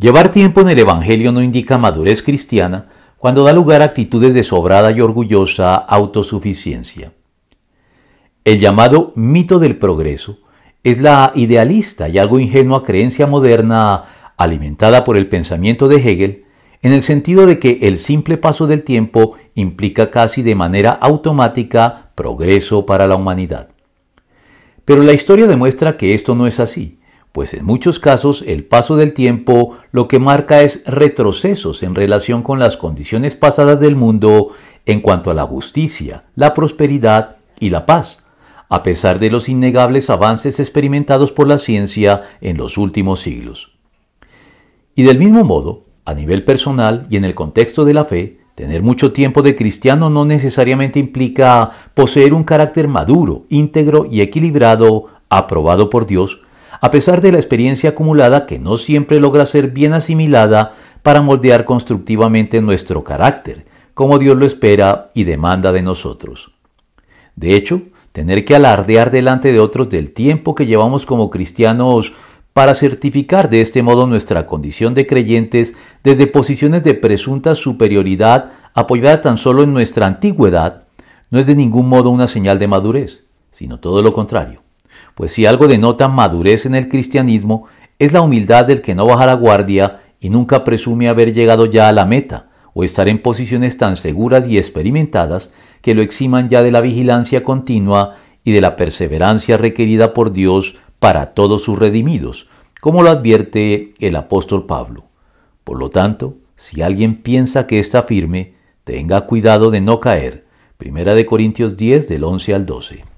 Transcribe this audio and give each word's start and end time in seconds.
Llevar 0.00 0.32
tiempo 0.32 0.62
en 0.62 0.70
el 0.70 0.78
Evangelio 0.78 1.30
no 1.30 1.42
indica 1.42 1.76
madurez 1.76 2.22
cristiana 2.22 2.88
cuando 3.18 3.44
da 3.44 3.52
lugar 3.52 3.82
a 3.82 3.84
actitudes 3.84 4.32
de 4.32 4.42
sobrada 4.42 4.92
y 4.92 5.02
orgullosa 5.02 5.74
autosuficiencia. 5.74 7.12
El 8.42 8.60
llamado 8.60 9.12
mito 9.14 9.58
del 9.58 9.76
progreso 9.76 10.38
es 10.82 11.02
la 11.02 11.32
idealista 11.34 12.08
y 12.08 12.16
algo 12.16 12.40
ingenua 12.40 12.82
creencia 12.82 13.26
moderna 13.26 14.04
alimentada 14.38 15.04
por 15.04 15.18
el 15.18 15.28
pensamiento 15.28 15.86
de 15.86 15.96
Hegel 15.96 16.44
en 16.80 16.94
el 16.94 17.02
sentido 17.02 17.44
de 17.44 17.58
que 17.58 17.80
el 17.82 17.98
simple 17.98 18.38
paso 18.38 18.66
del 18.66 18.84
tiempo 18.84 19.36
implica 19.54 20.10
casi 20.10 20.42
de 20.42 20.54
manera 20.54 20.92
automática 20.92 22.12
progreso 22.14 22.86
para 22.86 23.06
la 23.06 23.16
humanidad. 23.16 23.68
Pero 24.86 25.02
la 25.02 25.12
historia 25.12 25.46
demuestra 25.46 25.98
que 25.98 26.14
esto 26.14 26.34
no 26.34 26.46
es 26.46 26.58
así 26.58 26.99
pues 27.32 27.54
en 27.54 27.64
muchos 27.64 28.00
casos 28.00 28.42
el 28.46 28.64
paso 28.64 28.96
del 28.96 29.12
tiempo 29.12 29.76
lo 29.92 30.08
que 30.08 30.18
marca 30.18 30.62
es 30.62 30.82
retrocesos 30.84 31.82
en 31.82 31.94
relación 31.94 32.42
con 32.42 32.58
las 32.58 32.76
condiciones 32.76 33.36
pasadas 33.36 33.80
del 33.80 33.96
mundo 33.96 34.52
en 34.86 35.00
cuanto 35.00 35.30
a 35.30 35.34
la 35.34 35.44
justicia, 35.44 36.24
la 36.34 36.54
prosperidad 36.54 37.36
y 37.60 37.70
la 37.70 37.86
paz, 37.86 38.24
a 38.68 38.82
pesar 38.82 39.18
de 39.18 39.30
los 39.30 39.48
innegables 39.48 40.10
avances 40.10 40.58
experimentados 40.58 41.30
por 41.30 41.46
la 41.46 41.58
ciencia 41.58 42.22
en 42.40 42.56
los 42.56 42.78
últimos 42.78 43.20
siglos. 43.20 43.72
Y 44.94 45.04
del 45.04 45.18
mismo 45.18 45.44
modo, 45.44 45.84
a 46.04 46.14
nivel 46.14 46.44
personal 46.44 47.06
y 47.10 47.16
en 47.16 47.24
el 47.24 47.34
contexto 47.34 47.84
de 47.84 47.94
la 47.94 48.04
fe, 48.04 48.40
tener 48.56 48.82
mucho 48.82 49.12
tiempo 49.12 49.42
de 49.42 49.54
cristiano 49.54 50.10
no 50.10 50.24
necesariamente 50.24 50.98
implica 50.98 51.70
poseer 51.94 52.34
un 52.34 52.44
carácter 52.44 52.88
maduro, 52.88 53.44
íntegro 53.48 54.06
y 54.10 54.20
equilibrado, 54.20 55.06
aprobado 55.28 55.88
por 55.88 56.06
Dios, 56.06 56.42
a 56.80 56.90
pesar 56.90 57.20
de 57.20 57.32
la 57.32 57.38
experiencia 57.38 57.90
acumulada 57.90 58.46
que 58.46 58.58
no 58.58 58.76
siempre 58.76 59.20
logra 59.20 59.44
ser 59.46 59.70
bien 59.70 59.92
asimilada 59.92 60.72
para 61.02 61.20
moldear 61.20 61.64
constructivamente 61.64 62.60
nuestro 62.60 63.04
carácter, 63.04 63.66
como 63.94 64.18
Dios 64.18 64.36
lo 64.36 64.46
espera 64.46 65.10
y 65.14 65.24
demanda 65.24 65.72
de 65.72 65.82
nosotros. 65.82 66.52
De 67.36 67.54
hecho, 67.54 67.82
tener 68.12 68.44
que 68.44 68.56
alardear 68.56 69.10
delante 69.10 69.52
de 69.52 69.60
otros 69.60 69.90
del 69.90 70.12
tiempo 70.12 70.54
que 70.54 70.66
llevamos 70.66 71.06
como 71.06 71.30
cristianos 71.30 72.14
para 72.52 72.74
certificar 72.74 73.48
de 73.50 73.60
este 73.60 73.82
modo 73.82 74.06
nuestra 74.06 74.46
condición 74.46 74.94
de 74.94 75.06
creyentes 75.06 75.76
desde 76.02 76.26
posiciones 76.26 76.82
de 76.82 76.94
presunta 76.94 77.54
superioridad 77.54 78.52
apoyada 78.74 79.20
tan 79.20 79.36
solo 79.36 79.62
en 79.62 79.72
nuestra 79.72 80.06
antigüedad, 80.06 80.84
no 81.30 81.38
es 81.38 81.46
de 81.46 81.54
ningún 81.54 81.88
modo 81.88 82.10
una 82.10 82.26
señal 82.26 82.58
de 82.58 82.66
madurez, 82.66 83.26
sino 83.50 83.78
todo 83.78 84.02
lo 84.02 84.12
contrario 84.12 84.62
pues 85.14 85.32
si 85.32 85.46
algo 85.46 85.68
denota 85.68 86.08
madurez 86.08 86.66
en 86.66 86.74
el 86.74 86.88
cristianismo 86.88 87.66
es 87.98 88.12
la 88.12 88.22
humildad 88.22 88.64
del 88.64 88.80
que 88.80 88.94
no 88.94 89.06
baja 89.06 89.26
la 89.26 89.34
guardia 89.34 90.00
y 90.20 90.30
nunca 90.30 90.64
presume 90.64 91.08
haber 91.08 91.32
llegado 91.32 91.66
ya 91.66 91.88
a 91.88 91.92
la 91.92 92.06
meta, 92.06 92.50
o 92.72 92.84
estar 92.84 93.08
en 93.08 93.20
posiciones 93.20 93.78
tan 93.78 93.96
seguras 93.96 94.46
y 94.46 94.56
experimentadas 94.56 95.52
que 95.82 95.94
lo 95.94 96.02
eximan 96.02 96.48
ya 96.48 96.62
de 96.62 96.70
la 96.70 96.80
vigilancia 96.80 97.42
continua 97.42 98.16
y 98.44 98.52
de 98.52 98.60
la 98.60 98.76
perseverancia 98.76 99.56
requerida 99.56 100.14
por 100.14 100.32
Dios 100.32 100.78
para 100.98 101.34
todos 101.34 101.62
sus 101.62 101.78
redimidos, 101.78 102.48
como 102.80 103.02
lo 103.02 103.10
advierte 103.10 103.92
el 103.98 104.16
apóstol 104.16 104.66
Pablo. 104.66 105.04
Por 105.64 105.78
lo 105.78 105.90
tanto, 105.90 106.36
si 106.56 106.82
alguien 106.82 107.16
piensa 107.22 107.66
que 107.66 107.78
está 107.78 108.04
firme, 108.04 108.54
tenga 108.84 109.22
cuidado 109.26 109.70
de 109.70 109.80
no 109.80 110.00
caer. 110.00 110.46
Primera 110.76 111.14
de 111.14 111.26
Corintios 111.26 111.76
10 111.76 112.08
del 112.08 112.24
11 112.24 112.54
al 112.54 112.66
12. 112.66 113.09